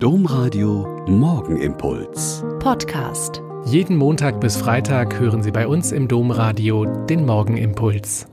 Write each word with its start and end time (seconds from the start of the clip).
Domradio 0.00 1.04
Morgenimpuls. 1.08 2.44
Podcast. 2.60 3.42
Jeden 3.66 3.96
Montag 3.96 4.40
bis 4.40 4.56
Freitag 4.56 5.18
hören 5.18 5.42
Sie 5.42 5.50
bei 5.50 5.66
uns 5.66 5.90
im 5.90 6.06
Domradio 6.06 6.84
den 6.84 7.26
Morgenimpuls. 7.26 8.28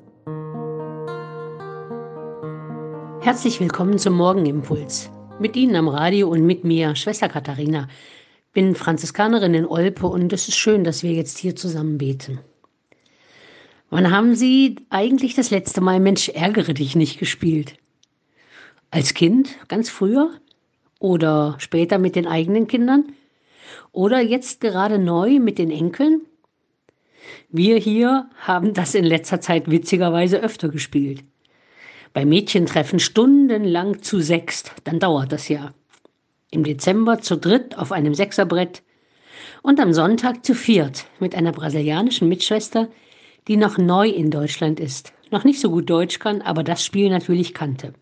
Herzlich 3.22 3.60
willkommen 3.60 3.98
zum 3.98 4.14
Morgenimpuls. 4.14 5.10
Mit 5.40 5.56
Ihnen 5.56 5.76
am 5.76 5.88
Radio 5.88 6.30
und 6.30 6.46
mit 6.46 6.64
mir, 6.66 6.96
Schwester 6.96 7.30
Katharina. 7.30 7.88
Bin 8.54 8.76
Franziskanerin 8.76 9.56
in 9.56 9.66
Olpe 9.66 10.06
und 10.06 10.32
es 10.34 10.48
ist 10.48 10.58
schön, 10.58 10.84
dass 10.84 11.02
wir 11.02 11.14
jetzt 11.14 11.40
hier 11.40 11.56
zusammen 11.56 11.98
beten. 11.98 12.42
Wann 13.90 14.12
haben 14.12 14.36
Sie 14.36 14.76
eigentlich 14.92 15.34
das 15.34 15.50
letzte 15.50 15.82
Mal 15.82 16.00
Mensch 16.00 16.30
ärgere 16.30 16.76
dich 16.76 16.96
nicht 16.96 17.18
gespielt? 17.18 17.74
Als 18.92 19.16
Kind, 19.16 19.58
ganz 19.68 19.90
früher? 19.90 20.30
Oder 21.00 21.56
später 21.60 21.98
mit 21.98 22.16
den 22.16 22.28
eigenen 22.28 22.68
Kindern 22.68 23.06
oder 23.92 24.20
jetzt 24.20 24.62
gerade 24.62 25.00
neu 25.00 25.40
mit 25.40 25.58
den 25.58 25.72
Enkeln? 25.72 26.22
Wir 27.50 27.78
hier 27.78 28.30
haben 28.38 28.74
das 28.74 28.96
in 28.96 29.06
letzter 29.06 29.42
Zeit 29.42 29.70
witzigerweise 29.70 30.40
öfter 30.40 30.70
gespielt. 30.70 31.24
Bei 32.14 32.26
Mädchentreffen 32.26 33.00
stundenlang 33.00 34.02
zu 34.02 34.20
sechst, 34.20 34.74
dann 34.84 35.00
dauert 35.00 35.32
das 35.32 35.50
ja. 35.50 35.74
Im 36.52 36.64
Dezember 36.64 37.20
zu 37.20 37.38
dritt 37.38 37.78
auf 37.78 37.92
einem 37.92 38.14
Sechserbrett 38.14 38.84
und 39.62 39.80
am 39.80 39.94
Sonntag 39.94 40.46
zu 40.46 40.54
viert 40.54 41.06
mit 41.20 41.36
einer 41.36 41.52
brasilianischen 41.52 42.30
Mitschwester, 42.30 42.88
die 43.48 43.58
noch 43.58 43.78
neu 43.78 44.08
in 44.08 44.32
Deutschland 44.32 44.80
ist, 44.80 45.14
noch 45.32 45.44
nicht 45.44 45.60
so 45.60 45.70
gut 45.70 45.90
Deutsch 45.90 46.20
kann, 46.20 46.42
aber 46.42 46.64
das 46.64 46.86
Spiel 46.86 47.10
natürlich 47.10 47.54
kannte. 47.54 47.94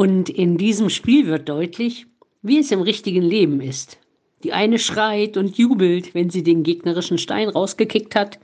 Und 0.00 0.30
in 0.30 0.56
diesem 0.56 0.88
Spiel 0.88 1.26
wird 1.26 1.50
deutlich, 1.50 2.06
wie 2.40 2.58
es 2.58 2.70
im 2.72 2.80
richtigen 2.80 3.20
Leben 3.20 3.60
ist. 3.60 3.98
Die 4.42 4.54
eine 4.54 4.78
schreit 4.78 5.36
und 5.36 5.58
jubelt, 5.58 6.14
wenn 6.14 6.30
sie 6.30 6.42
den 6.42 6.62
gegnerischen 6.62 7.18
Stein 7.18 7.50
rausgekickt 7.50 8.16
hat. 8.16 8.38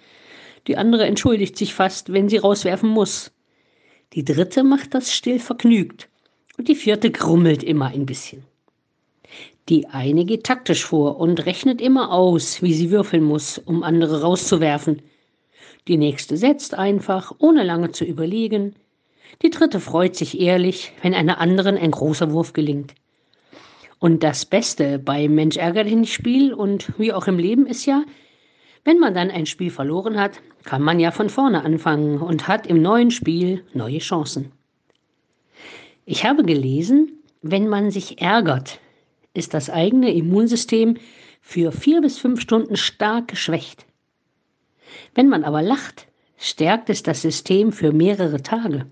Die 0.67 0.77
andere 0.77 1.07
entschuldigt 1.07 1.57
sich 1.57 1.73
fast, 1.73 2.13
wenn 2.13 2.29
sie 2.29 2.37
rauswerfen 2.37 2.91
muss. 2.91 3.33
Die 4.13 4.23
dritte 4.23 4.65
macht 4.65 4.93
das 4.93 5.15
still 5.15 5.39
vergnügt. 5.39 6.11
Und 6.59 6.69
die 6.69 6.75
vierte 6.75 7.11
grummelt 7.11 7.63
immer 7.63 7.87
ein 7.87 8.05
bisschen. 8.05 8.43
Die 9.71 9.87
eine 9.87 10.27
geht 10.27 10.45
taktisch 10.45 10.85
vor 10.85 11.19
und 11.19 11.47
rechnet 11.47 11.81
immer 11.81 12.13
aus, 12.13 12.61
wie 12.61 12.75
sie 12.75 12.91
würfeln 12.91 13.25
muss, 13.25 13.57
um 13.57 13.83
andere 13.83 14.21
rauszuwerfen. 14.21 15.01
Die 15.89 15.97
nächste 15.97 16.37
setzt 16.37 16.75
einfach, 16.75 17.33
ohne 17.39 17.65
lange 17.65 17.93
zu 17.93 18.05
überlegen, 18.05 18.75
die 19.43 19.51
dritte 19.51 19.81
freut 19.81 20.17
sich 20.17 20.41
ehrlich, 20.41 20.93
wenn 21.03 21.15
einer 21.15 21.39
anderen 21.39 21.77
ein 21.77 21.91
großer 21.91 22.33
Wurf 22.33 22.53
gelingt. 22.53 22.95
Und 23.99 24.23
das 24.23 24.45
Beste 24.45 24.99
bei 24.99 25.29
Mensch 25.29 25.57
ärger 25.57 25.85
dich 25.85 26.13
Spiel 26.13 26.53
und 26.53 26.93
wie 26.99 27.13
auch 27.13 27.27
im 27.27 27.39
Leben 27.39 27.67
ist 27.67 27.87
ja, 27.87 28.05
wenn 28.85 28.99
man 28.99 29.15
dann 29.15 29.31
ein 29.31 29.47
Spiel 29.47 29.71
verloren 29.71 30.19
hat, 30.19 30.41
kann 30.65 30.83
man 30.83 31.01
ja 31.01 31.11
von 31.11 31.29
vorne 31.29 31.65
anfangen 31.65 32.21
und 32.21 32.47
hat 32.47 32.67
im 32.67 32.81
neuen 32.83 33.11
Spiel 33.11 33.65
neue 33.73 33.99
Chancen. 33.99 34.53
Ich 36.05 36.25
habe 36.25 36.45
gelesen, 36.45 37.21
wenn 37.43 37.69
man 37.69 37.91
sich 37.91 38.21
ärgert, 38.21 38.81
ist 39.35 39.55
das 39.55 39.71
eigene 39.71 40.15
Immunsystem 40.15 40.99
für 41.41 41.73
vier 41.73 42.01
bis 42.01 42.19
fünf 42.19 42.41
Stunden 42.41 42.77
stark 42.77 43.29
geschwächt. 43.29 43.87
Wenn 45.15 45.29
man 45.29 45.45
aber 45.45 45.63
lacht, 45.63 46.07
stärkt 46.37 46.91
es 46.91 47.03
das 47.03 47.23
System 47.23 47.73
für 47.73 47.93
mehrere 47.93 48.43
Tage. 48.43 48.87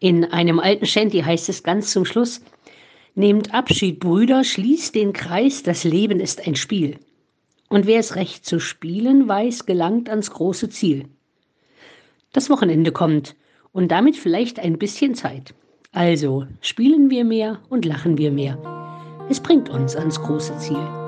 In 0.00 0.24
einem 0.24 0.60
alten 0.60 0.86
Shanty 0.86 1.20
heißt 1.20 1.48
es 1.48 1.62
ganz 1.62 1.92
zum 1.92 2.04
Schluss, 2.04 2.40
Nehmt 3.14 3.52
Abschied, 3.52 3.98
Brüder, 3.98 4.44
schließt 4.44 4.94
den 4.94 5.12
Kreis, 5.12 5.64
das 5.64 5.82
Leben 5.82 6.20
ist 6.20 6.46
ein 6.46 6.54
Spiel. 6.54 6.98
Und 7.68 7.86
wer 7.86 7.98
es 7.98 8.14
recht 8.14 8.46
zu 8.46 8.60
spielen 8.60 9.26
weiß, 9.26 9.66
gelangt 9.66 10.08
ans 10.08 10.30
große 10.30 10.68
Ziel. 10.68 11.06
Das 12.32 12.48
Wochenende 12.48 12.92
kommt 12.92 13.34
und 13.72 13.90
damit 13.90 14.16
vielleicht 14.16 14.60
ein 14.60 14.78
bisschen 14.78 15.16
Zeit. 15.16 15.52
Also 15.90 16.46
spielen 16.60 17.10
wir 17.10 17.24
mehr 17.24 17.60
und 17.68 17.84
lachen 17.84 18.18
wir 18.18 18.30
mehr. 18.30 18.56
Es 19.28 19.40
bringt 19.40 19.68
uns 19.68 19.96
ans 19.96 20.22
große 20.22 20.56
Ziel. 20.58 21.07